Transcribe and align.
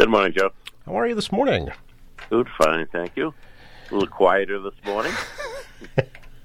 Good 0.00 0.08
morning, 0.08 0.32
Joe. 0.32 0.50
How 0.86 0.98
are 0.98 1.06
you 1.06 1.14
this 1.14 1.30
morning? 1.30 1.70
Good, 2.30 2.48
fine, 2.56 2.86
thank 2.86 3.18
you. 3.18 3.34
A 3.90 3.92
little 3.92 4.08
quieter 4.08 4.58
this 4.58 4.72
morning. 4.82 5.12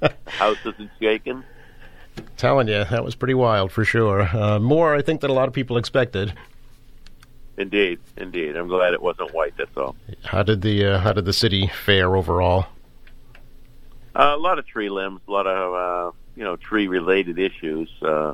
House 0.25 0.57
isn't 0.65 0.91
shaking. 0.99 1.41
Telling 2.35 2.67
you, 2.67 2.83
that 2.83 3.05
was 3.05 3.15
pretty 3.15 3.33
wild 3.33 3.71
for 3.71 3.85
sure. 3.85 4.23
Uh, 4.23 4.59
more, 4.59 4.93
I 4.93 5.01
think, 5.01 5.21
than 5.21 5.31
a 5.31 5.33
lot 5.33 5.47
of 5.47 5.53
people 5.53 5.77
expected. 5.77 6.33
Indeed, 7.57 7.99
indeed. 8.17 8.57
I'm 8.57 8.67
glad 8.67 8.93
it 8.93 9.01
wasn't 9.01 9.33
white. 9.33 9.53
That's 9.57 9.77
all. 9.77 9.95
How 10.25 10.43
did 10.43 10.61
the 10.61 10.85
uh, 10.85 10.99
How 10.99 11.13
did 11.13 11.23
the 11.23 11.31
city 11.31 11.67
fare 11.67 12.17
overall? 12.17 12.65
Uh, 14.13 14.33
a 14.35 14.37
lot 14.37 14.59
of 14.59 14.67
tree 14.67 14.89
limbs, 14.89 15.21
a 15.29 15.31
lot 15.31 15.47
of 15.47 15.73
uh, 15.73 16.17
you 16.35 16.43
know 16.43 16.57
tree 16.57 16.89
related 16.89 17.39
issues. 17.39 17.89
Uh, 18.01 18.33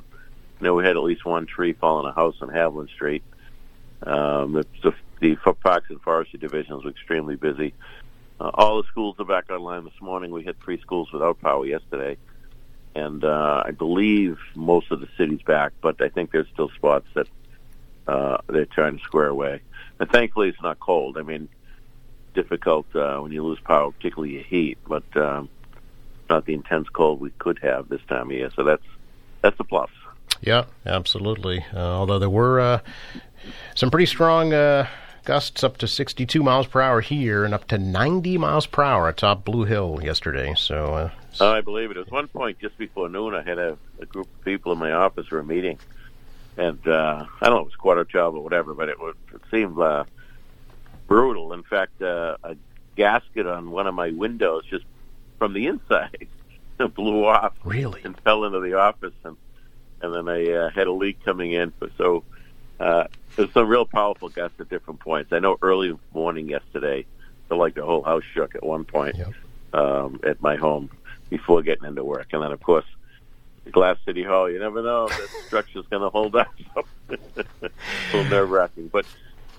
you 0.59 0.65
know, 0.65 0.73
we 0.73 0.83
had 0.83 0.97
at 0.97 1.03
least 1.03 1.25
one 1.25 1.45
tree 1.45 1.73
fall 1.73 1.99
in 1.99 2.07
a 2.07 2.11
house 2.11 2.37
on 2.41 2.49
Haviland 2.49 2.89
Street. 2.89 3.21
Um, 4.03 4.53
the, 4.53 4.65
the, 4.83 4.93
the 5.19 5.35
Parks 5.35 5.89
and 5.89 6.01
Forestry 6.01 6.39
divisions 6.39 6.83
were 6.83 6.89
extremely 6.89 7.35
busy. 7.35 7.73
Uh, 8.39 8.49
all 8.53 8.81
the 8.81 8.87
schools 8.87 9.15
are 9.19 9.25
back 9.25 9.49
online 9.51 9.83
this 9.83 10.01
morning. 10.01 10.31
We 10.31 10.43
had 10.43 10.59
three 10.61 10.79
schools 10.81 11.11
without 11.13 11.39
power 11.41 11.65
yesterday, 11.65 12.17
and 12.95 13.23
uh, 13.23 13.63
I 13.65 13.71
believe 13.71 14.39
most 14.55 14.91
of 14.91 14.99
the 14.99 15.07
city's 15.17 15.43
back, 15.43 15.73
but 15.81 16.01
I 16.01 16.09
think 16.09 16.31
there's 16.31 16.47
still 16.51 16.69
spots 16.69 17.05
that 17.13 17.27
uh, 18.07 18.37
they're 18.47 18.65
trying 18.65 18.97
to 18.97 19.03
square 19.03 19.27
away. 19.27 19.61
And 19.99 20.09
thankfully, 20.09 20.49
it's 20.49 20.61
not 20.61 20.79
cold. 20.79 21.17
I 21.17 21.21
mean, 21.21 21.47
difficult 22.33 22.87
uh, 22.95 23.19
when 23.19 23.31
you 23.31 23.43
lose 23.43 23.59
power, 23.59 23.91
particularly 23.91 24.41
heat, 24.41 24.79
but 24.87 25.03
um, 25.15 25.49
not 26.29 26.45
the 26.45 26.53
intense 26.53 26.89
cold 26.89 27.19
we 27.19 27.29
could 27.37 27.59
have 27.59 27.89
this 27.89 28.01
time 28.07 28.27
of 28.27 28.31
year. 28.31 28.49
So 28.55 28.63
that's 28.63 28.83
that's 29.41 29.59
a 29.59 29.63
plus. 29.63 29.89
Yeah, 30.41 30.65
absolutely. 30.85 31.65
Uh, 31.73 31.79
although 31.79 32.19
there 32.19 32.29
were 32.29 32.59
uh, 32.59 32.79
some 33.75 33.91
pretty 33.91 34.07
strong 34.07 34.53
uh, 34.53 34.87
gusts 35.23 35.63
up 35.63 35.77
to 35.77 35.87
62 35.87 36.41
miles 36.41 36.67
per 36.67 36.81
hour 36.81 37.01
here 37.01 37.45
and 37.45 37.53
up 37.53 37.67
to 37.67 37.77
90 37.77 38.37
miles 38.37 38.65
per 38.65 38.83
hour 38.83 39.07
atop 39.07 39.45
Blue 39.45 39.65
Hill 39.65 39.99
yesterday. 40.01 40.53
So, 40.57 41.11
uh, 41.39 41.51
I 41.51 41.61
believe 41.61 41.91
it. 41.91 41.97
Was 41.97 42.07
one 42.07 42.27
point 42.27 42.59
just 42.59 42.77
before 42.77 43.07
noon. 43.09 43.35
I 43.35 43.43
had 43.43 43.59
a, 43.59 43.77
a 43.99 44.05
group 44.05 44.27
of 44.27 44.45
people 44.45 44.71
in 44.71 44.79
my 44.79 44.91
office 44.91 45.27
for 45.27 45.39
a 45.39 45.43
meeting, 45.43 45.77
and 46.57 46.85
uh, 46.87 47.25
I 47.41 47.45
don't 47.45 47.55
know, 47.55 47.61
it 47.61 47.65
was 47.65 47.75
quarter 47.75 48.03
twelve 48.03 48.35
or 48.35 48.41
whatever, 48.43 48.73
but 48.73 48.89
it, 48.89 48.99
was, 48.99 49.15
it 49.33 49.41
seemed 49.51 49.79
uh, 49.79 50.05
brutal. 51.07 51.53
In 51.53 51.63
fact, 51.63 52.01
uh, 52.01 52.37
a 52.43 52.55
gasket 52.95 53.45
on 53.45 53.71
one 53.71 53.87
of 53.87 53.93
my 53.93 54.11
windows 54.11 54.63
just 54.69 54.85
from 55.37 55.53
the 55.53 55.67
inside 55.67 56.27
blew 56.95 57.25
off. 57.25 57.53
Really? 57.63 58.01
And 58.03 58.19
fell 58.21 58.43
into 58.43 58.59
the 58.59 58.73
office, 58.73 59.13
and 59.23 59.37
and 60.01 60.13
then 60.13 60.27
I 60.27 60.51
uh, 60.51 60.69
had 60.69 60.87
a 60.87 60.91
leak 60.91 61.23
coming 61.23 61.51
in. 61.51 61.73
So 61.97 62.23
uh, 62.79 63.05
there's 63.35 63.51
some 63.53 63.67
real 63.67 63.85
powerful 63.85 64.29
gusts 64.29 64.59
at 64.59 64.69
different 64.69 64.99
points. 64.99 65.31
I 65.31 65.39
know 65.39 65.57
early 65.61 65.97
morning 66.13 66.49
yesterday, 66.49 67.05
felt 67.49 67.59
like 67.59 67.75
the 67.75 67.85
whole 67.85 68.03
house 68.03 68.23
shook 68.33 68.55
at 68.55 68.63
one 68.63 68.85
point 68.85 69.15
Yep. 69.17 69.33
um, 69.73 70.19
at 70.23 70.41
my 70.41 70.55
home 70.55 70.89
before 71.29 71.61
getting 71.61 71.87
into 71.87 72.03
work, 72.03 72.27
and 72.33 72.43
then 72.43 72.51
of 72.51 72.61
course. 72.61 72.85
Glass 73.71 73.97
City 74.05 74.23
Hall. 74.23 74.49
You 74.49 74.57
never 74.57 74.81
know 74.81 75.05
if 75.05 75.15
that 75.15 75.29
structure's 75.45 75.85
going 75.91 76.01
to 76.01 76.09
hold 76.09 76.35
up. 76.35 76.47
So 76.73 76.83
a 77.09 77.69
little 78.11 78.25
nerve 78.25 78.49
wracking, 78.49 78.87
but 78.87 79.05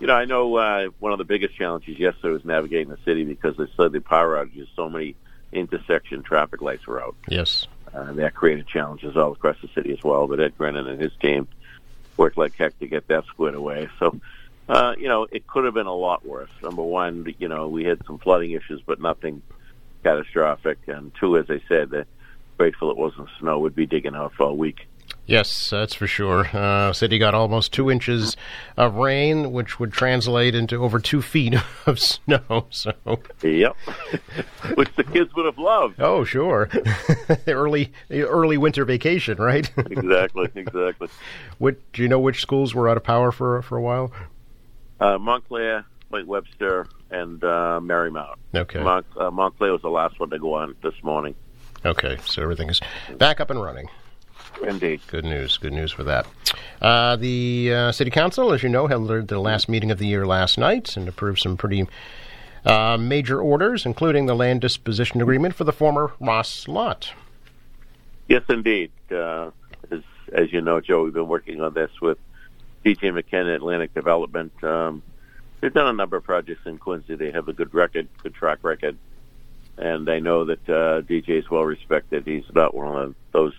you 0.01 0.09
know, 0.09 0.15
I 0.15 0.25
know 0.25 0.57
uh, 0.57 0.89
one 0.99 1.13
of 1.13 1.19
the 1.19 1.25
biggest 1.25 1.55
challenges 1.57 1.97
yesterday 2.01 2.33
was 2.33 2.45
navigating 2.45 2.89
the 2.89 2.99
city 3.05 3.25
because 3.25 3.57
they 3.57 3.67
said 3.77 3.93
the 3.93 4.01
power 4.01 4.45
outages, 4.45 4.67
so 4.75 4.91
many 4.91 5.15
intersection 5.53 6.25
traffic 6.25 6.61
lights 6.61 6.85
were 6.89 7.01
out. 7.01 7.15
yes. 7.29 7.69
Uh, 7.95 8.13
that 8.13 8.35
created 8.35 8.67
challenges 8.67 9.17
all 9.17 9.33
across 9.33 9.57
the 9.61 9.69
city 9.69 9.93
as 9.93 10.03
well. 10.03 10.27
But 10.27 10.41
Ed 10.41 10.57
Brennan 10.57 10.87
and 10.87 11.01
his 11.01 11.13
team 11.21 11.47
worked 12.17 12.39
like 12.39 12.57
heck 12.57 12.79
to 12.79 12.87
get 12.87 13.07
that 13.09 13.25
squared 13.27 13.55
away. 13.55 13.89
So, 13.99 14.19
uh, 14.69 14.95
you 14.99 15.09
know, 15.09 15.27
it 15.31 15.47
could 15.47 15.65
have 15.65 15.75
been 15.75 15.87
a 15.87 15.95
lot 15.95 16.25
worse. 16.25 16.51
Number 16.63 16.83
one, 16.83 17.35
you 17.39 17.49
know, 17.49 17.69
we 17.69 17.85
had 17.85 18.05
some 18.07 18.19
flooding 18.19 18.53
issues, 18.53 18.81
but 18.81 19.01
nothing 19.01 19.43
catastrophic. 20.03 20.79
And 20.87 21.13
two, 21.15 21.37
as 21.37 21.51
I 21.51 21.61
said, 21.69 21.93
uh, 21.93 22.05
grateful 22.57 22.91
it 22.91 22.97
wasn't 22.97 23.29
snow. 23.39 23.59
We'd 23.59 23.75
be 23.75 23.87
digging 23.87 24.15
out 24.15 24.33
for 24.35 24.49
a 24.49 24.55
week. 24.55 24.87
Yes, 25.25 25.71
that's 25.71 25.95
for 25.95 26.07
sure. 26.09 26.49
Uh, 26.53 26.93
city 26.93 27.17
got 27.17 27.33
almost 27.33 27.73
two 27.73 27.91
inches 27.91 28.37
of 28.77 28.97
rain, 28.97 29.53
which 29.53 29.79
would 29.79 29.93
translate 29.93 30.55
into 30.55 30.83
over 30.83 30.99
two 30.99 31.23
feet 31.23 31.55
of 31.87 32.01
snow. 32.01 32.67
So, 32.71 32.93
Yep. 33.43 33.77
Which 34.75 34.89
the 34.97 35.05
kids 35.05 35.33
would 35.37 35.47
have 35.47 35.59
loved. 35.59 36.01
oh, 36.01 36.25
sure, 36.25 36.69
early 37.47 37.93
early 38.11 38.57
winter 38.59 38.85
vacation, 38.85 39.39
right? 39.39 39.71
Exactly, 39.77 40.49
exactly. 40.55 41.09
What, 41.59 41.77
do 41.93 42.03
you 42.03 42.09
know 42.09 42.19
which 42.19 42.41
schools 42.41 42.75
were 42.75 42.89
out 42.89 42.97
of 42.97 43.05
power 43.05 43.31
for 43.33 43.63
for 43.63 43.77
a 43.79 43.83
while? 43.83 44.13
Uh, 45.01 45.19
Montclair, 45.19 45.85
Point 46.11 46.27
Webster, 46.27 46.87
and 47.11 47.43
uh, 47.45 47.81
Merrymount. 47.83 48.37
Okay, 48.55 48.83
Mont- 48.83 49.07
uh, 49.17 49.31
Montclair 49.31 49.73
was 49.73 49.83
the 49.83 49.89
last 49.91 50.19
one 50.19 50.31
to 50.31 50.39
go 50.39 50.55
on 50.55 50.75
this 50.83 50.95
morning. 51.05 51.35
okay, 51.85 52.19
so 52.25 52.43
everything 52.43 52.69
is 52.69 52.81
back 53.19 53.41
up 53.41 53.51
and 53.51 53.63
running. 53.63 53.89
Indeed. 54.63 55.01
Good 55.07 55.25
news. 55.25 55.57
Good 55.59 55.73
news 55.73 55.93
for 55.93 56.05
that. 56.05 56.27
Uh, 56.81 57.17
the 57.17 57.73
uh, 57.73 57.93
city 57.93 58.11
council, 58.11 58.53
as 58.53 58.63
you 58.63 58.69
know, 58.69 58.87
held 58.87 59.09
their, 59.09 59.39
last 59.39 59.69
meeting 59.69 59.91
of 59.91 59.99
the 59.99 60.07
year 60.07 60.27
last 60.27 60.59
night 60.59 60.97
and 60.97 61.09
approved 61.09 61.41
some 61.41 61.57
pretty 61.57 61.87
uh, 62.65 62.97
major 62.97 63.41
orders, 63.41 63.87
including 63.87 64.27
the 64.27 64.35
land 64.35 64.61
disposition 64.61 65.21
agreement 65.21 65.55
for 65.55 65.65
the 65.65 65.73
former 65.73 66.13
Ross 66.21 66.69
lot. 66.69 67.13
Yes, 68.29 68.43
indeed. 68.49 68.93
Uh, 69.11 69.51
as, 69.91 70.01
as 70.33 70.53
you 70.53 70.61
know, 70.61 70.81
Joe, 70.81 71.05
we've 71.05 71.13
been 71.13 71.29
working 71.29 71.61
on 71.61 71.75
this 71.75 71.91
with 72.01 72.19
DJ 72.85 73.13
McKenna 73.13 73.55
Atlantic 73.55 73.95
Development. 73.95 74.53
Um, 74.63 75.03
they've 75.61 75.73
done 75.73 75.89
a 75.89 75.93
number 75.93 76.17
of 76.17 76.25
projects 76.25 76.67
in 76.67 76.79
Quincy. 76.79 77.15
They 77.15 77.31
have 77.31 77.49
a 77.49 77.53
good 77.53 77.75
record, 77.75 78.09
good 78.23 78.35
track 78.35 78.59
record, 78.63 78.97
and 79.77 80.09
I 80.09 80.21
know 80.21 80.45
that 80.45 80.69
uh, 80.69 81.03
DJ 81.03 81.31
is 81.31 81.51
well 81.51 81.65
respected. 81.65 82.27
He's 82.27 82.45
not 82.55 82.75
one 82.75 82.97
of 82.97 83.15
those 83.33 83.55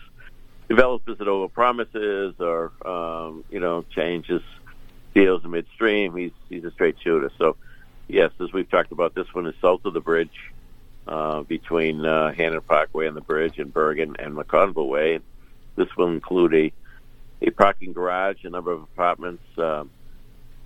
developers 0.67 1.17
that 1.17 1.27
over 1.27 1.47
promises 1.47 2.35
or 2.39 2.71
um, 2.85 3.43
you 3.49 3.59
know 3.59 3.83
changes 3.95 4.41
deals 5.13 5.43
midstream. 5.43 6.15
He's 6.15 6.31
he's 6.49 6.63
a 6.63 6.71
straight 6.71 6.95
shooter. 7.03 7.31
So 7.37 7.55
yes, 8.07 8.31
as 8.39 8.51
we've 8.53 8.69
talked 8.69 8.91
about, 8.91 9.15
this 9.15 9.33
one 9.33 9.47
is 9.47 9.55
south 9.61 9.85
of 9.85 9.93
the 9.93 10.01
bridge 10.01 10.51
uh, 11.07 11.41
between 11.43 12.05
uh, 12.05 12.31
Hannon 12.33 12.61
Parkway 12.61 13.07
and 13.07 13.15
the 13.15 13.21
bridge 13.21 13.59
and 13.59 13.73
Burgin 13.73 14.15
and 14.19 14.35
McConville 14.35 14.87
Way. 14.87 15.19
This 15.75 15.95
will 15.97 16.09
include 16.09 16.53
a 16.53 16.73
a 17.41 17.51
parking 17.51 17.91
garage, 17.91 18.43
a 18.45 18.49
number 18.49 18.71
of 18.71 18.83
apartments, 18.83 19.43
um, 19.57 19.89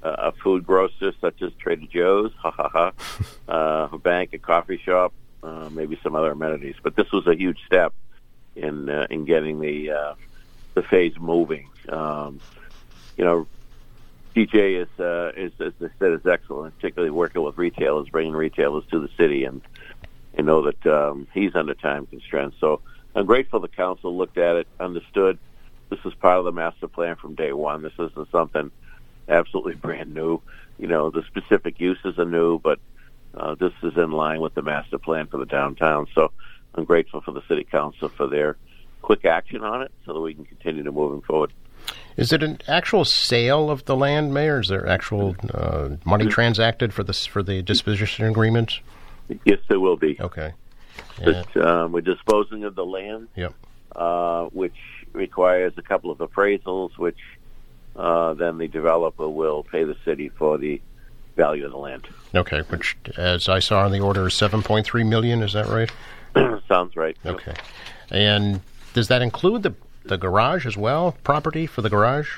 a 0.03 0.09
a 0.09 0.31
food 0.43 0.65
grocer 0.65 1.13
such 1.19 1.41
as 1.41 1.51
Trader 1.59 1.87
Joe's, 1.91 2.31
ha 2.37 2.51
ha 2.51 2.69
ha, 2.69 2.91
uh, 3.51 3.89
a 3.91 3.97
bank, 3.97 4.33
a 4.33 4.37
coffee 4.37 4.77
shop, 4.77 5.13
uh, 5.43 5.69
maybe 5.71 5.99
some 6.03 6.15
other 6.15 6.31
amenities. 6.31 6.75
But 6.81 6.95
this 6.95 7.11
was 7.11 7.25
a 7.25 7.35
huge 7.35 7.59
step 7.65 7.93
in 8.57 8.89
uh, 8.89 9.07
in 9.09 9.25
getting 9.25 9.59
the 9.59 9.91
uh, 9.91 10.13
the 10.73 10.83
phase 10.83 11.13
moving. 11.19 11.69
Um, 11.89 12.39
you 13.15 13.25
know, 13.25 13.47
DJ 14.35 14.81
is, 14.81 14.99
uh, 14.99 15.31
is 15.35 15.51
as 15.59 15.73
I 15.81 15.89
said 15.97 16.11
is 16.13 16.25
excellent, 16.25 16.75
particularly 16.75 17.11
working 17.11 17.41
with 17.41 17.57
retailers, 17.57 18.09
bringing 18.09 18.33
retailers 18.33 18.83
to 18.91 18.99
the 18.99 19.09
city, 19.17 19.45
and 19.45 19.61
you 20.37 20.43
know 20.43 20.63
that 20.63 20.85
um, 20.85 21.27
he's 21.33 21.55
under 21.55 21.73
time 21.73 22.05
constraints. 22.05 22.57
So 22.59 22.81
I'm 23.15 23.25
grateful 23.25 23.59
the 23.59 23.67
council 23.67 24.15
looked 24.15 24.37
at 24.37 24.57
it, 24.57 24.67
understood 24.79 25.39
this 25.89 25.99
is 26.05 26.13
part 26.15 26.39
of 26.39 26.45
the 26.45 26.51
master 26.51 26.87
plan 26.87 27.15
from 27.15 27.35
day 27.35 27.53
one. 27.53 27.81
This 27.81 27.93
isn't 27.97 28.31
something 28.31 28.71
absolutely 29.29 29.75
brand 29.75 30.13
new. 30.13 30.41
You 30.77 30.87
know, 30.87 31.09
the 31.09 31.23
specific 31.23 31.79
uses 31.79 32.19
are 32.19 32.25
new, 32.25 32.59
but 32.59 32.79
uh, 33.33 33.55
this 33.55 33.73
is 33.83 33.95
in 33.97 34.11
line 34.11 34.41
with 34.41 34.53
the 34.53 34.61
master 34.61 34.97
plan 34.97 35.27
for 35.27 35.37
the 35.37 35.45
downtown. 35.45 36.07
So 36.13 36.31
I'm 36.77 36.85
grateful 36.85 37.21
for 37.21 37.31
the 37.31 37.41
city 37.47 37.63
council 37.63 38.09
for 38.09 38.27
their 38.27 38.55
quick 39.01 39.25
action 39.25 39.63
on 39.63 39.81
it, 39.81 39.91
so 40.05 40.13
that 40.13 40.19
we 40.19 40.33
can 40.33 40.45
continue 40.45 40.83
to 40.83 40.91
moving 40.91 41.21
forward. 41.21 41.51
Is 42.17 42.33
it 42.33 42.43
an 42.43 42.59
actual 42.67 43.05
sale 43.05 43.69
of 43.69 43.85
the 43.85 43.95
land, 43.95 44.33
Mayor? 44.33 44.59
Is 44.59 44.67
there 44.67 44.87
actual 44.87 45.35
uh, 45.53 45.89
money 46.05 46.27
transacted 46.27 46.93
for 46.93 47.03
this 47.03 47.25
for 47.25 47.41
the 47.41 47.61
disposition 47.61 48.25
agreement? 48.25 48.79
Yes, 49.45 49.59
there 49.69 49.79
will 49.79 49.97
be. 49.97 50.17
Okay. 50.19 50.53
Yeah. 51.21 51.43
But 51.53 51.65
um, 51.65 51.91
we're 51.91 52.01
disposing 52.01 52.63
of 52.63 52.75
the 52.75 52.85
land, 52.85 53.27
Yep. 53.35 53.53
uh, 53.95 54.45
which 54.45 54.75
requires 55.13 55.73
a 55.77 55.81
couple 55.81 56.11
of 56.11 56.17
appraisals, 56.17 56.97
which 56.97 57.19
uh, 57.95 58.33
then 58.33 58.57
the 58.57 58.67
developer 58.67 59.27
will 59.27 59.63
pay 59.63 59.83
the 59.83 59.95
city 60.05 60.29
for 60.29 60.57
the 60.57 60.81
value 61.35 61.65
of 61.65 61.71
the 61.71 61.77
land. 61.77 62.07
Okay. 62.35 62.61
Which, 62.61 62.97
as 63.15 63.47
I 63.47 63.59
saw 63.59 63.85
in 63.85 63.91
the 63.91 63.99
order, 63.99 64.27
is 64.27 64.33
seven 64.33 64.61
point 64.63 64.85
three 64.85 65.03
million. 65.03 65.41
Is 65.43 65.53
that 65.53 65.67
right? 65.67 65.91
Sounds 66.67 66.95
right. 66.95 67.17
Okay. 67.25 67.53
And 68.09 68.61
does 68.93 69.07
that 69.09 69.21
include 69.21 69.63
the 69.63 69.73
the 70.05 70.17
garage 70.17 70.65
as 70.65 70.77
well? 70.77 71.15
Property 71.23 71.65
for 71.67 71.81
the 71.81 71.89
garage? 71.89 72.29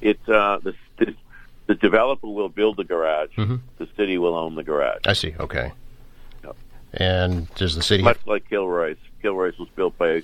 It 0.00 0.18
uh, 0.28 0.58
the, 0.62 0.74
the 0.98 1.14
the 1.66 1.74
developer 1.74 2.26
will 2.28 2.48
build 2.48 2.76
the 2.76 2.84
garage. 2.84 3.30
Mhm. 3.36 3.60
The 3.78 3.88
city 3.96 4.18
will 4.18 4.34
own 4.36 4.54
the 4.54 4.64
garage. 4.64 5.02
I 5.06 5.12
see. 5.14 5.34
Okay. 5.38 5.72
Yep. 6.42 6.56
And 6.94 7.54
does 7.54 7.74
the 7.76 7.82
city? 7.82 8.02
Much 8.02 8.18
like 8.26 8.48
Kilroy's. 8.48 8.96
Kilroy's 9.22 9.58
was 9.58 9.68
built 9.74 9.96
by 9.96 10.22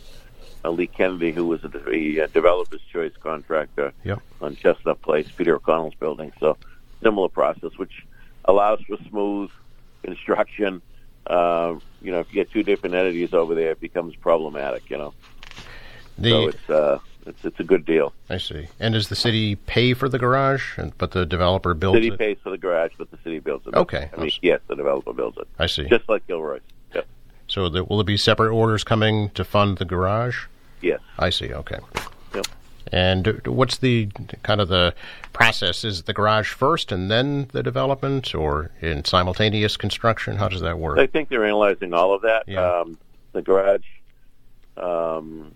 uh, 0.65 0.71
Lee 0.71 0.87
Kennedy, 0.87 1.33
who 1.33 1.47
was 1.47 1.65
a, 1.65 2.21
a 2.21 2.29
developer's 2.29 2.83
choice 2.93 3.13
contractor 3.23 3.93
Yep. 4.05 4.21
on 4.43 4.57
Chestnut 4.57 5.01
Place, 5.01 5.27
Peter 5.35 5.57
O'Connell's 5.57 5.95
building. 5.95 6.33
So 6.39 6.59
similar 7.03 7.29
process, 7.29 7.71
which 7.79 8.05
allows 8.45 8.81
for 8.83 8.99
smooth 9.09 9.51
construction. 10.03 10.83
Uh, 11.27 11.77
you 12.03 12.11
know, 12.13 12.21
if 12.21 12.29
you 12.29 12.35
get 12.35 12.51
two 12.51 12.63
different 12.63 12.95
entities 12.95 13.33
over 13.35 13.55
there, 13.55 13.73
it 13.73 13.81
becomes 13.81 14.17
problematic. 14.17 14.89
You 14.91 14.99
know, 14.99 15.15
The, 16.19 16.31
so 16.31 16.49
it's 16.49 16.71
uh, 16.71 16.99
it's 17.27 17.45
it's 17.45 17.61
a 17.61 17.65
good 17.65 17.85
deal. 17.85 18.13
I 18.29 18.39
see. 18.39 18.69
And 18.81 18.95
does 18.95 19.09
the 19.09 19.17
city 19.17 19.57
pay 19.57 19.93
for 19.95 20.09
the 20.09 20.19
garage, 20.19 20.79
and- 20.79 20.97
but 20.99 21.11
the 21.13 21.27
developer 21.27 21.75
builds 21.75 21.97
City 21.97 22.09
it? 22.09 22.19
pays 22.19 22.39
for 22.43 22.51
the 22.51 22.59
garage, 22.59 22.93
but 22.99 23.11
the 23.11 23.19
city 23.23 23.39
builds 23.39 23.67
it. 23.67 23.75
Okay. 23.75 24.11
I 24.17 24.21
mean, 24.21 24.31
yes, 24.43 24.61
the 24.67 24.75
developer 24.77 25.13
builds 25.13 25.37
it, 25.39 25.47
I 25.59 25.67
see. 25.67 25.85
just 25.89 26.09
like 26.09 26.27
Kilroy's. 26.27 26.63
Yep. 26.95 27.07
So 27.49 27.69
there, 27.69 27.85
will 27.85 27.99
there 27.99 28.05
be 28.05 28.17
separate 28.17 28.53
orders 28.53 28.83
coming 28.85 29.31
to 29.31 29.45
fund 29.45 29.79
the 29.79 29.85
garage? 29.85 30.47
Yes. 30.81 31.01
I 31.19 31.29
see. 31.31 31.53
Okay. 31.53 31.79
And 32.93 33.47
what's 33.47 33.79
the 33.79 34.09
kind 34.43 34.61
of 34.61 34.69
the 34.69 34.95
process? 35.33 35.85
Is 35.85 36.03
the 36.03 36.13
garage 36.13 36.51
first 36.51 36.91
and 36.91 37.11
then 37.11 37.49
the 37.53 37.63
development, 37.63 38.35
or 38.35 38.71
in 38.81 39.05
simultaneous 39.05 39.77
construction? 39.77 40.37
How 40.37 40.49
does 40.49 40.61
that 40.63 40.79
work? 40.79 40.99
I 40.99 41.07
think 41.07 41.29
they're 41.29 41.45
analyzing 41.45 41.95
all 41.95 42.15
of 42.15 42.23
that. 42.23 42.45
Yeah. 42.49 42.81
Um, 42.81 42.99
the 43.33 43.43
garage, 43.43 43.85
um, 44.77 45.55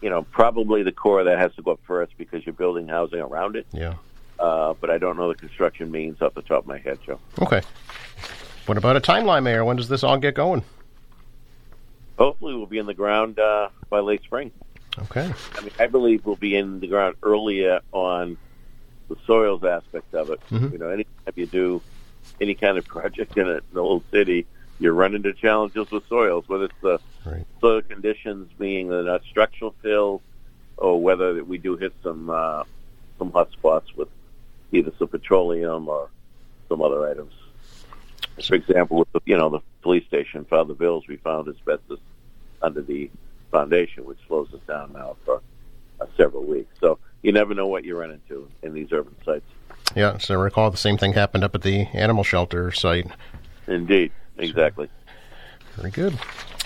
you 0.00 0.10
know, 0.10 0.22
probably 0.22 0.82
the 0.82 0.92
core 0.92 1.20
of 1.20 1.26
that 1.26 1.38
has 1.38 1.54
to 1.54 1.62
go 1.62 1.72
up 1.72 1.80
first 1.86 2.12
because 2.18 2.44
you're 2.44 2.52
building 2.52 2.88
housing 2.88 3.20
around 3.20 3.54
it. 3.54 3.66
Yeah. 3.72 3.94
Uh, 4.40 4.74
but 4.80 4.90
I 4.90 4.98
don't 4.98 5.16
know 5.16 5.28
the 5.28 5.38
construction 5.38 5.90
means 5.92 6.20
off 6.20 6.34
the 6.34 6.42
top 6.42 6.64
of 6.64 6.66
my 6.66 6.78
head, 6.78 6.98
Joe. 7.06 7.20
Okay. 7.40 7.62
What 8.66 8.76
about 8.76 8.96
a 8.96 9.00
timeline, 9.00 9.44
Mayor? 9.44 9.64
When 9.64 9.76
does 9.76 9.88
this 9.88 10.02
all 10.02 10.18
get 10.18 10.34
going? 10.34 10.64
Hopefully, 12.18 12.54
we'll 12.54 12.66
be 12.66 12.78
in 12.78 12.86
the 12.86 12.94
ground 12.94 13.38
uh, 13.38 13.68
by 13.88 14.00
late 14.00 14.22
spring. 14.24 14.50
Okay. 14.98 15.32
I 15.56 15.60
mean, 15.60 15.70
I 15.78 15.86
believe 15.86 16.24
we'll 16.26 16.36
be 16.36 16.56
in 16.56 16.80
the 16.80 16.86
ground 16.86 17.16
earlier 17.22 17.80
on 17.92 18.36
the 19.08 19.16
soils 19.26 19.64
aspect 19.64 20.14
of 20.14 20.30
it. 20.30 20.40
Mhm. 20.50 20.72
You 20.72 20.78
know, 20.78 20.88
anytime 20.90 21.32
you 21.34 21.46
do 21.46 21.82
any 22.40 22.54
kind 22.54 22.78
of 22.78 22.84
project 22.86 23.36
in 23.36 23.46
a, 23.46 23.52
in 23.54 23.60
a 23.72 23.74
little 23.82 24.04
city, 24.10 24.46
you 24.78 24.90
run 24.92 25.14
into 25.14 25.32
challenges 25.32 25.90
with 25.90 26.06
soils, 26.08 26.48
whether 26.48 26.64
it's 26.64 26.74
the 26.82 26.98
Right. 27.24 27.46
soil 27.60 27.82
conditions 27.82 28.50
being 28.58 28.88
not 28.88 29.22
structural 29.24 29.74
fill, 29.80 30.20
or 30.76 31.00
whether 31.00 31.44
we 31.44 31.56
do 31.58 31.76
hit 31.76 31.92
some 32.02 32.28
uh, 32.30 32.64
some 33.18 33.30
hot 33.30 33.52
spots 33.52 33.94
with 33.96 34.08
either 34.72 34.92
some 34.98 35.06
petroleum 35.08 35.88
or 35.88 36.08
some 36.68 36.82
other 36.82 37.08
items. 37.08 37.32
For 38.44 38.54
example, 38.56 38.98
with 38.98 39.12
the, 39.12 39.20
you 39.24 39.36
know 39.36 39.50
the 39.50 39.60
police 39.82 40.04
station, 40.06 40.44
Father 40.46 40.74
Bills, 40.74 41.06
we 41.06 41.16
found 41.16 41.48
asbestos 41.48 42.00
under 42.60 42.82
the 42.82 43.08
foundation, 43.52 44.04
which 44.04 44.18
slows 44.26 44.52
us 44.52 44.60
down 44.66 44.92
now 44.92 45.16
for 45.24 45.40
uh, 46.00 46.06
several 46.16 46.44
weeks. 46.44 46.74
So 46.80 46.98
you 47.22 47.30
never 47.30 47.54
know 47.54 47.68
what 47.68 47.84
you 47.84 47.96
run 47.96 48.10
into 48.10 48.48
in 48.62 48.74
these 48.74 48.88
urban 48.90 49.14
sites. 49.24 49.44
Yeah. 49.94 50.18
So 50.18 50.34
I 50.34 50.42
recall 50.42 50.70
the 50.72 50.76
same 50.76 50.98
thing 50.98 51.12
happened 51.12 51.44
up 51.44 51.54
at 51.54 51.62
the 51.62 51.86
animal 51.92 52.24
shelter 52.24 52.72
site. 52.72 53.06
Indeed, 53.68 54.10
exactly. 54.38 54.88
Very 55.76 55.90
good. 55.90 56.18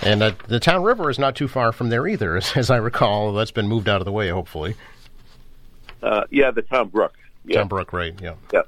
And 0.02 0.22
uh, 0.22 0.32
the 0.48 0.60
town 0.60 0.82
river 0.82 1.10
is 1.10 1.18
not 1.18 1.36
too 1.36 1.48
far 1.48 1.72
from 1.72 1.90
there 1.90 2.06
either, 2.06 2.36
as, 2.38 2.56
as 2.56 2.70
I 2.70 2.76
recall. 2.76 3.32
That's 3.34 3.50
been 3.50 3.68
moved 3.68 3.88
out 3.88 4.00
of 4.00 4.04
the 4.04 4.12
way, 4.12 4.30
hopefully. 4.30 4.74
Uh, 6.02 6.24
yeah, 6.30 6.50
the 6.50 6.62
Town 6.62 6.88
Brook. 6.88 7.14
Yeah, 7.44 7.58
Town 7.58 7.68
Brook, 7.68 7.92
right? 7.92 8.14
Yeah. 8.20 8.34
yeah. 8.52 8.62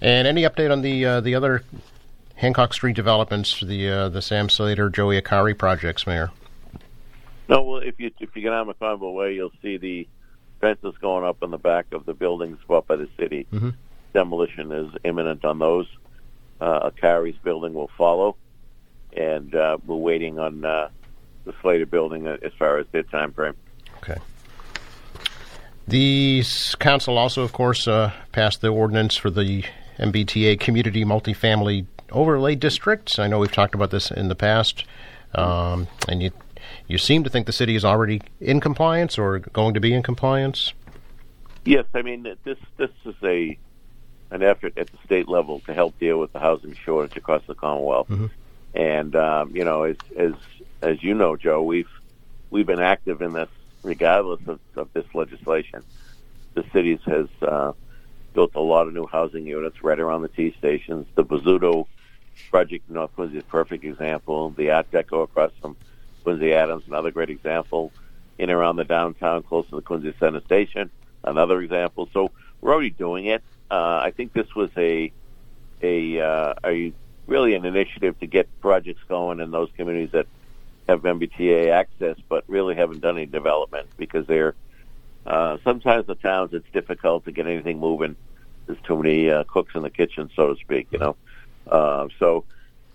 And 0.00 0.26
any 0.26 0.42
update 0.42 0.70
on 0.70 0.82
the 0.82 1.04
uh, 1.04 1.20
the 1.20 1.34
other 1.34 1.62
Hancock 2.38 2.72
Street 2.72 2.94
developments, 2.94 3.60
the 3.60 3.88
uh, 3.88 4.08
the 4.08 4.22
Sam 4.22 4.48
Slater, 4.48 4.88
Joey 4.88 5.20
Akari 5.20 5.58
projects, 5.58 6.06
Mayor? 6.06 6.30
No, 7.48 7.62
well, 7.62 7.80
if 7.80 7.98
you 7.98 8.12
if 8.20 8.34
you 8.36 8.42
get 8.42 8.52
on 8.52 8.68
McConville 8.68 9.12
Way, 9.12 9.34
you'll 9.34 9.52
see 9.60 9.76
the 9.76 10.06
fences 10.60 10.94
going 11.00 11.24
up 11.24 11.42
in 11.42 11.50
the 11.50 11.58
back 11.58 11.86
of 11.92 12.06
the 12.06 12.14
buildings 12.14 12.58
bought 12.68 12.86
by 12.86 12.94
the 12.94 13.08
city. 13.18 13.46
Mhm. 13.52 13.74
Demolition 14.12 14.70
is 14.70 14.90
imminent 15.04 15.44
on 15.44 15.58
those. 15.58 15.88
Uh, 16.60 16.90
Akari's 16.90 17.38
building 17.38 17.74
will 17.74 17.90
follow, 17.98 18.36
and 19.16 19.54
uh, 19.54 19.78
we're 19.84 19.96
waiting 19.96 20.38
on 20.38 20.64
uh, 20.64 20.88
the 21.44 21.54
Slater 21.60 21.86
building 21.86 22.28
as 22.28 22.52
far 22.56 22.78
as 22.78 22.86
their 22.92 23.02
time 23.02 23.32
frame. 23.32 23.54
Okay. 23.98 24.16
The 25.88 26.44
council 26.78 27.18
also, 27.18 27.42
of 27.42 27.52
course, 27.52 27.88
uh, 27.88 28.12
passed 28.30 28.60
the 28.60 28.68
ordinance 28.68 29.16
for 29.16 29.30
the 29.30 29.64
MBTA 29.98 30.60
community 30.60 31.04
multifamily 31.04 31.86
overlay 32.10 32.54
districts. 32.54 33.18
I 33.18 33.26
know 33.26 33.38
we've 33.38 33.52
talked 33.52 33.74
about 33.74 33.90
this 33.90 34.10
in 34.10 34.28
the 34.28 34.34
past, 34.34 34.84
um, 35.34 35.88
and 36.08 36.22
you 36.22 36.30
you 36.86 36.98
seem 36.98 37.24
to 37.24 37.30
think 37.30 37.46
the 37.46 37.52
city 37.52 37.74
is 37.74 37.84
already 37.84 38.20
in 38.40 38.60
compliance 38.60 39.18
or 39.18 39.38
going 39.38 39.74
to 39.74 39.80
be 39.80 39.92
in 39.92 40.02
compliance. 40.02 40.72
Yes, 41.64 41.84
I 41.94 42.02
mean 42.02 42.22
this 42.44 42.58
this 42.76 42.90
is 43.04 43.14
a 43.22 43.58
an 44.30 44.42
effort 44.42 44.76
at 44.76 44.88
the 44.88 44.98
state 45.04 45.28
level 45.28 45.60
to 45.60 45.74
help 45.74 45.98
deal 45.98 46.18
with 46.18 46.32
the 46.32 46.38
housing 46.38 46.74
shortage 46.74 47.16
across 47.16 47.42
the 47.46 47.54
Commonwealth. 47.54 48.08
Mhm. 48.08 48.30
And 48.74 49.16
um, 49.16 49.56
you 49.56 49.64
know, 49.64 49.84
as 49.84 49.96
as 50.16 50.32
as 50.82 51.02
you 51.02 51.14
know, 51.14 51.36
Joe, 51.36 51.62
we've 51.62 51.90
we've 52.50 52.66
been 52.66 52.80
active 52.80 53.22
in 53.22 53.32
this 53.32 53.48
regardless 53.82 54.40
of, 54.46 54.60
of 54.76 54.92
this 54.92 55.06
legislation. 55.14 55.82
The 56.54 56.64
cities 56.72 57.00
has 57.06 57.28
uh, 57.42 57.72
built 58.34 58.52
a 58.54 58.60
lot 58.60 58.88
of 58.88 58.94
new 58.94 59.06
housing 59.06 59.46
units 59.46 59.82
right 59.82 59.98
around 59.98 60.22
the 60.22 60.28
T 60.28 60.54
stations. 60.58 61.06
The 61.14 61.24
Bozzuto 61.24 61.86
project 62.50 62.88
North 62.90 63.14
Quincy 63.14 63.38
is 63.38 63.42
a 63.42 63.46
perfect 63.46 63.84
example. 63.84 64.50
The 64.50 64.70
Art 64.70 64.90
Deco 64.90 65.24
across 65.24 65.52
from 65.60 65.76
Quincy 66.24 66.52
Adams, 66.52 66.84
another 66.86 67.10
great 67.10 67.30
example. 67.30 67.92
In 68.38 68.50
around 68.50 68.76
the 68.76 68.84
downtown, 68.84 69.42
close 69.42 69.68
to 69.70 69.76
the 69.76 69.82
Quincy 69.82 70.14
Center 70.20 70.40
Station, 70.42 70.90
another 71.24 71.60
example. 71.60 72.08
So 72.12 72.30
we're 72.60 72.72
already 72.72 72.90
doing 72.90 73.26
it. 73.26 73.42
Uh, 73.70 74.00
I 74.04 74.12
think 74.12 74.32
this 74.32 74.54
was 74.54 74.70
a 74.76 75.12
a 75.82 76.20
uh, 76.20 76.54
a 76.64 76.92
really 77.26 77.54
an 77.54 77.64
initiative 77.64 78.18
to 78.20 78.26
get 78.26 78.48
projects 78.60 79.02
going 79.08 79.40
in 79.40 79.50
those 79.50 79.70
communities 79.76 80.12
that 80.12 80.26
have 80.88 81.02
MBTA 81.02 81.70
access, 81.70 82.16
but 82.28 82.44
really 82.48 82.74
haven't 82.74 83.00
done 83.00 83.16
any 83.16 83.26
development 83.26 83.88
because 83.96 84.26
they're 84.26 84.54
uh, 85.26 85.58
sometimes 85.62 86.06
the 86.06 86.14
towns 86.14 86.54
it's 86.54 86.68
difficult 86.72 87.24
to 87.26 87.32
get 87.32 87.46
anything 87.46 87.78
moving. 87.78 88.16
There's 88.66 88.80
too 88.82 88.96
many 88.96 89.30
uh, 89.30 89.44
cooks 89.44 89.74
in 89.74 89.82
the 89.82 89.90
kitchen, 89.90 90.30
so 90.34 90.54
to 90.54 90.60
speak. 90.60 90.88
You 90.90 90.98
know, 90.98 91.16
uh, 91.68 92.08
so 92.18 92.44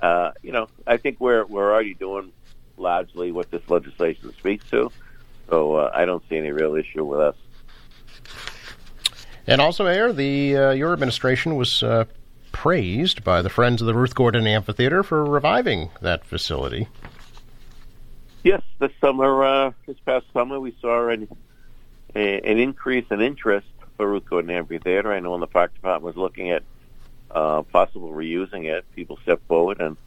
uh, 0.02 0.32
you 0.42 0.52
know 0.52 0.68
I 0.86 0.98
think 0.98 1.20
we're 1.20 1.46
we're 1.46 1.72
already 1.72 1.94
doing 1.94 2.32
largely 2.78 3.32
what 3.32 3.52
this 3.52 3.62
legislation 3.70 4.34
speaks 4.34 4.70
to. 4.72 4.92
So 5.50 5.76
uh, 5.76 5.92
I 5.94 6.06
don't 6.06 6.24
see 6.30 6.38
any 6.38 6.52
real 6.52 6.76
issue 6.76 7.04
with 7.06 7.20
us. 7.20 7.36
And 9.46 9.60
also, 9.60 9.84
Mayor, 9.84 10.14
the 10.14 10.58
uh, 10.58 10.72
your 10.72 10.94
administration 10.94 11.56
was 11.56 11.84
uh, 11.84 12.06
praised 12.52 13.24
by 13.24 13.42
the 13.42 13.50
Friends 13.50 13.82
of 13.82 13.88
the 13.88 13.94
Ruth 13.94 14.16
Gordon 14.16 14.48
Amphitheater 14.48 15.04
for 15.04 15.26
reviving 15.26 15.90
that 16.02 16.26
facility. 16.26 16.88
Yes, 18.44 18.62
this 18.80 18.92
summer, 19.02 19.44
uh, 19.44 19.72
this 19.86 19.98
past 20.06 20.26
summer, 20.34 20.60
we 20.60 20.76
saw 20.82 21.10
an, 21.10 21.28
an 22.16 22.58
increase 22.58 23.06
in 23.10 23.22
interest 23.22 23.68
for 23.98 24.10
Ruth 24.10 24.26
Gordon 24.26 24.52
Amphitheater. 24.52 25.12
I 25.12 25.20
know 25.20 25.32
when 25.32 25.42
the 25.42 25.48
park 25.48 25.74
department 25.74 26.04
was 26.04 26.18
looking 26.18 26.52
at 26.52 26.64
uh, 27.34 27.64
possible 27.64 28.12
reusing 28.12 28.66
it, 28.66 28.86
people 28.96 29.18
stepped 29.24 29.48
forward, 29.48 29.82
and 29.82 29.98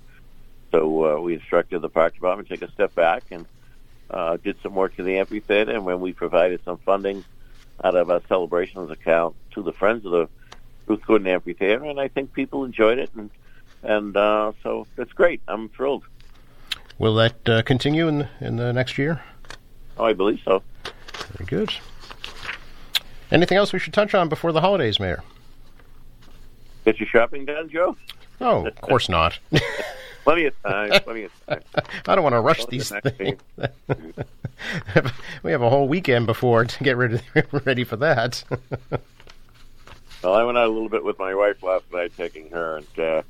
so 0.71 1.04
uh, 1.04 1.21
we 1.21 1.35
instructed 1.35 1.80
the 1.80 1.88
park 1.88 2.14
department 2.14 2.49
to 2.49 2.56
take 2.56 2.68
a 2.68 2.73
step 2.73 2.95
back 2.95 3.25
and 3.30 3.47
uh, 4.11 4.37
did 4.37 4.56
some 4.62 4.75
work 4.75 4.97
to 4.97 5.02
the 5.02 5.18
amphitheater. 5.18 5.73
And 5.73 5.85
when 5.85 6.00
we 6.00 6.12
provided 6.12 6.61
some 6.64 6.78
funding 6.78 7.25
out 7.83 7.97
of 7.97 8.11
our 8.11 8.23
celebrations 8.28 8.90
account 8.90 9.35
to 9.52 9.62
the 9.62 9.73
Friends 9.73 10.04
of 10.06 10.12
the 10.12 10.28
Ruth 10.87 11.04
Gordon 11.06 11.26
Amphitheater, 11.26 11.85
and 11.85 12.00
I 12.00 12.09
think 12.09 12.33
people 12.33 12.64
enjoyed 12.64 12.99
it, 12.99 13.11
and 13.16 13.30
and 13.83 14.16
uh, 14.16 14.52
so 14.62 14.87
that's 14.97 15.12
great. 15.12 15.40
I'm 15.49 15.68
thrilled. 15.71 16.04
Will 16.99 17.14
that 17.16 17.49
uh, 17.49 17.62
continue 17.62 18.09
in 18.09 18.18
the, 18.18 18.28
in 18.40 18.56
the 18.56 18.73
next 18.73 18.97
year? 18.97 19.23
Oh, 19.99 20.04
I 20.04 20.12
believe 20.12 20.40
so. 20.45 20.62
Very 21.35 21.47
good. 21.47 21.75
Anything 23.30 23.59
else 23.59 23.73
we 23.73 23.78
should 23.78 23.92
touch 23.92 24.14
on 24.14 24.28
before 24.28 24.52
the 24.52 24.61
holidays, 24.61 24.99
Mayor? 24.99 25.23
Get 26.87 27.00
your 27.00 27.09
shopping 27.09 27.45
done, 27.45 27.69
Joe? 27.69 27.97
Oh, 28.40 28.64
of 28.64 28.81
course 28.81 29.09
not. 29.09 29.40
Plenty 30.25 30.45
of 30.45 30.62
time. 30.62 30.90
Plenty 31.02 31.25
of 31.25 31.33
time. 31.47 31.61
I 32.07 32.14
don't 32.14 32.23
want 32.23 32.35
to 32.35 32.40
rush 32.40 32.64
these 32.66 32.90
things. 32.90 33.40
we 35.43 35.50
have 35.50 35.62
a 35.62 35.69
whole 35.69 35.88
weekend 35.88 36.26
before 36.26 36.64
to 36.64 36.85
get 36.85 36.97
ready, 36.97 37.21
ready 37.64 37.83
for 37.83 37.97
that. 37.97 38.45
Well, 40.23 40.35
I 40.35 40.45
went 40.45 40.59
out 40.59 40.69
a 40.69 40.71
little 40.71 40.88
bit 40.88 41.02
with 41.05 41.19
my 41.19 41.35
wife 41.35 41.61
last 41.61 41.93
night, 41.93 42.12
taking 42.16 42.50
her, 42.50 42.76
and 42.76 42.87
uh, 42.87 43.23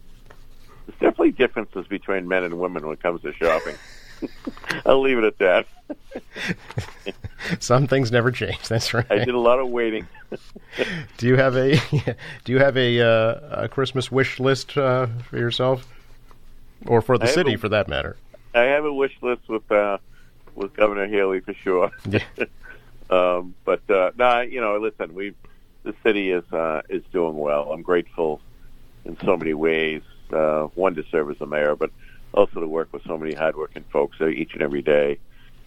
there's 0.87 1.01
definitely 1.01 1.33
differences 1.33 1.87
between 1.87 2.29
men 2.29 2.45
and 2.45 2.59
women 2.59 2.85
when 2.85 2.93
it 2.93 3.03
comes 3.03 3.23
to 3.23 3.33
shopping. 3.33 3.77
I'll 4.87 5.01
leave 5.01 5.19
it 5.19 5.25
at 5.25 5.39
that. 5.39 5.67
Some 7.61 7.87
things 7.87 8.11
never 8.11 8.31
change. 8.31 8.69
That's 8.69 8.93
right. 8.95 9.07
I 9.11 9.19
did 9.19 9.35
a 9.35 9.39
lot 9.39 9.59
of 9.59 9.69
waiting. 9.69 10.07
Do 11.19 11.27
you 11.27 11.37
have 11.37 11.57
a 11.57 11.77
Do 12.45 12.53
you 12.53 12.59
have 12.59 12.77
a, 12.77 13.01
uh, 13.01 13.65
a 13.65 13.69
Christmas 13.69 14.11
wish 14.11 14.41
list 14.41 14.77
uh, 14.77 15.07
for 15.29 15.37
yourself, 15.39 15.87
or 16.87 17.01
for 17.03 17.19
the 17.19 17.27
I 17.27 17.29
city, 17.29 17.55
a- 17.55 17.59
for 17.59 17.69
that 17.69 17.89
matter? 17.89 18.17
I 18.55 18.63
have 18.63 18.85
a 18.85 18.93
wish 18.93 19.17
list 19.23 19.49
with 19.49 19.71
uh, 19.71 19.99
with 20.55 20.75
Governor 20.75 21.07
Healey 21.07 21.41
for 21.41 21.55
sure. 21.55 21.91
Yeah. 22.09 22.25
um, 23.11 23.55
but 23.65 23.89
uh, 23.91 24.13
no, 24.19 24.41
you 24.41 24.61
know, 24.61 24.79
listen, 24.79 25.15
we 25.15 25.35
the 25.85 25.95
city 26.03 26.33
is 26.33 26.45
uh, 26.53 26.83
is 26.89 27.05
doing 27.13 27.37
well. 27.37 27.71
I'm 27.73 27.83
grateful 27.83 28.41
in 29.05 29.17
so 29.21 29.37
many 29.37 29.55
ways. 29.55 30.03
Uh, 30.33 30.65
one 30.75 30.97
to 30.97 31.05
serve 31.13 31.31
as 31.31 31.41
a 31.41 31.47
mayor, 31.47 31.77
but 31.77 31.91
also 32.37 32.61
to 32.61 32.69
work 32.69 32.93
with 32.93 33.03
so 33.05 33.17
many 33.17 33.35
hardworking 33.35 33.85
folks 33.91 34.21
each 34.21 34.53
and 34.53 34.63
every 34.63 34.83
day 34.83 35.19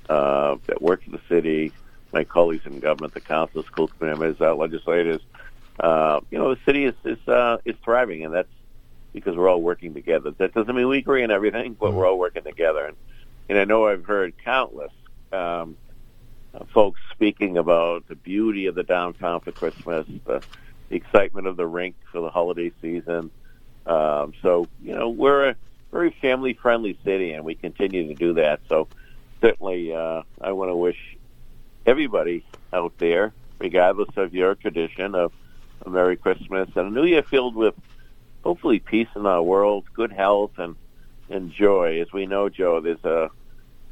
uh, 0.07 0.55
that 0.67 0.81
work 0.81 1.03
for 1.03 1.11
the 1.11 1.21
city, 1.27 1.71
my 2.13 2.23
colleagues 2.23 2.65
in 2.65 2.79
government, 2.79 3.13
the 3.13 3.19
council, 3.19 3.63
school 3.63 3.88
committee 3.88 4.19
members, 4.19 4.41
uh, 4.41 4.55
legislators. 4.55 5.21
Uh, 5.79 6.19
you 6.29 6.38
know, 6.38 6.53
the 6.53 6.61
city 6.65 6.85
is 6.85 6.95
is 7.05 7.27
uh, 7.27 7.57
is 7.65 7.75
thriving, 7.83 8.25
and 8.25 8.33
that's 8.33 8.49
because 9.13 9.35
we're 9.35 9.49
all 9.49 9.61
working 9.61 9.93
together. 9.93 10.31
That 10.31 10.53
doesn't 10.53 10.75
mean 10.75 10.88
we 10.88 10.99
agree 10.99 11.23
on 11.23 11.31
everything, 11.31 11.75
but 11.79 11.93
we're 11.93 12.07
all 12.07 12.19
working 12.19 12.43
together. 12.43 12.85
And, 12.85 12.97
and 13.47 13.57
I 13.57 13.63
know 13.63 13.88
I've 13.88 14.05
heard 14.05 14.33
countless 14.43 14.91
um, 15.31 15.77
folks 16.73 16.99
speaking 17.11 17.57
about 17.57 18.07
the 18.07 18.15
beauty 18.15 18.67
of 18.67 18.75
the 18.75 18.83
downtown 18.83 19.39
for 19.39 19.51
Christmas, 19.51 20.05
the, 20.25 20.43
the 20.89 20.95
excitement 20.95 21.47
of 21.47 21.57
the 21.57 21.65
rink 21.65 21.95
for 22.11 22.21
the 22.21 22.29
holiday 22.29 22.71
season. 22.81 23.31
Um, 23.85 24.33
so, 24.43 24.67
you 24.83 24.93
know, 24.93 25.09
we're 25.09 25.55
very 25.91 26.12
family 26.22 26.53
friendly 26.53 26.98
city, 27.03 27.34
and 27.34 27.43
we 27.43 27.55
continue 27.55 28.08
to 28.08 28.15
do 28.15 28.34
that. 28.34 28.62
So, 28.69 28.88
certainly, 29.41 29.93
uh, 29.93 30.24
I 30.41 30.51
want 30.51 30.69
to 30.69 30.75
wish 30.75 31.17
everybody 31.86 32.46
out 32.72 32.93
there, 32.98 33.34
regardless 33.60 34.10
of 34.15 34.34
your 34.34 34.55
tradition, 34.55 35.15
of 35.15 35.31
a 35.86 35.89
Merry 35.89 36.17
Christmas 36.17 36.69
and 36.75 36.88
a 36.88 36.91
New 36.91 37.05
Year 37.05 37.24
filled 37.24 37.55
with 37.55 37.74
hopefully 38.43 38.79
peace 38.79 39.08
in 39.15 39.25
our 39.25 39.41
world, 39.41 39.86
good 39.93 40.12
health, 40.12 40.58
and 40.58 40.75
and 41.29 41.51
joy. 41.51 42.01
As 42.01 42.12
we 42.12 42.25
know, 42.25 42.50
Joe, 42.50 42.81
there's 42.81 43.03
a 43.03 43.29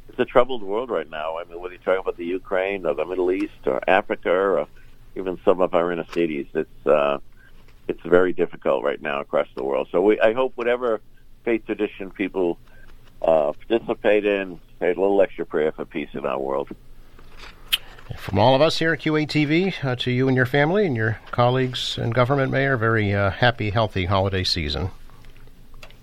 it's 0.08 0.18
a 0.18 0.24
troubled 0.24 0.62
world 0.62 0.90
right 0.90 1.08
now. 1.08 1.38
I 1.38 1.44
mean, 1.44 1.60
whether 1.60 1.74
you 1.74 1.80
talk 1.80 1.98
about 1.98 2.16
the 2.16 2.24
Ukraine 2.24 2.86
or 2.86 2.94
the 2.94 3.04
Middle 3.04 3.30
East 3.30 3.66
or 3.66 3.80
Africa 3.88 4.30
or 4.30 4.66
even 5.16 5.38
some 5.44 5.60
of 5.60 5.74
our 5.74 5.92
inner 5.92 6.06
cities, 6.12 6.46
it's 6.54 6.86
uh, 6.86 7.18
it's 7.88 8.02
very 8.02 8.32
difficult 8.32 8.84
right 8.84 9.00
now 9.00 9.20
across 9.20 9.48
the 9.54 9.64
world. 9.64 9.88
So 9.90 10.00
we, 10.00 10.20
I 10.20 10.32
hope 10.32 10.52
whatever 10.56 11.00
faith 11.48 11.64
tradition 11.64 12.10
people 12.10 12.58
uh, 13.22 13.52
participate 13.66 14.26
in, 14.26 14.60
say 14.78 14.88
a 14.88 14.88
little 14.88 15.22
extra 15.22 15.46
prayer 15.46 15.72
for 15.72 15.86
peace 15.86 16.10
in 16.12 16.26
our 16.26 16.38
world. 16.38 16.68
From 18.18 18.38
all 18.38 18.54
of 18.54 18.60
us 18.60 18.78
here 18.78 18.92
at 18.92 19.00
QATV 19.00 19.82
uh, 19.82 19.96
to 19.96 20.10
you 20.10 20.28
and 20.28 20.36
your 20.36 20.44
family 20.44 20.84
and 20.84 20.94
your 20.94 21.18
colleagues 21.30 21.96
in 21.96 22.10
government, 22.10 22.52
Mayor, 22.52 22.76
very 22.76 23.14
uh, 23.14 23.30
happy, 23.30 23.70
healthy 23.70 24.04
holiday 24.04 24.44
season. 24.44 24.90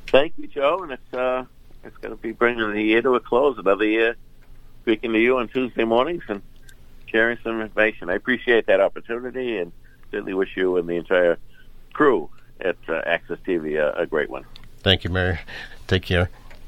Thank 0.08 0.34
you, 0.38 0.48
Joe, 0.48 0.82
and 0.82 0.94
it's 0.94 1.14
uh, 1.14 1.46
it's 1.84 1.98
going 1.98 2.16
to 2.16 2.20
be 2.20 2.32
bringing 2.32 2.72
the 2.72 2.82
year 2.82 3.04
to 3.04 3.14
a 3.14 3.20
close. 3.20 3.60
Another 3.60 3.86
year 3.86 4.16
speaking 4.82 5.14
to 5.14 5.20
you 5.20 5.38
on 5.38 5.48
Tuesday 5.48 5.84
mornings 5.84 6.24
and 6.28 6.42
sharing 7.06 7.38
some 7.44 7.62
information. 7.62 8.10
I 8.10 8.16
appreciate 8.16 8.66
that 8.66 8.82
opportunity 8.82 9.60
and 9.60 9.72
certainly 10.10 10.34
wish 10.34 10.58
you 10.58 10.78
and 10.78 10.90
the 10.90 10.96
entire 10.96 11.38
crew 11.94 12.32
at 12.60 12.78
uh, 12.90 13.02
Access 13.06 13.38
TV 13.46 13.80
a, 13.80 13.94
a 14.02 14.08
great 14.08 14.32
one. 14.32 14.46
Thank 14.86 15.04
you, 15.04 15.10
Mary. 15.10 15.40
Take 15.88 16.04
care. 16.04 16.30